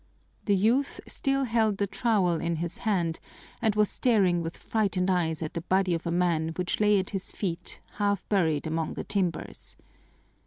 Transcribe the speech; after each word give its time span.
The 0.45 0.55
youth 0.55 0.99
still 1.05 1.43
held 1.43 1.77
the 1.77 1.85
trowel 1.85 2.41
in 2.41 2.55
his 2.55 2.79
hand 2.79 3.19
and 3.61 3.75
was 3.75 3.87
staring 3.91 4.41
with 4.41 4.57
frightened 4.57 5.11
eyes 5.11 5.43
at 5.43 5.53
the 5.53 5.61
body 5.61 5.93
of 5.93 6.07
a 6.07 6.11
man 6.11 6.53
which 6.55 6.79
lay 6.79 6.97
at 6.97 7.11
his 7.11 7.29
feet 7.31 7.79
half 7.97 8.27
buried 8.27 8.65
among 8.65 8.95
the 8.95 9.03
timbers. 9.03 9.77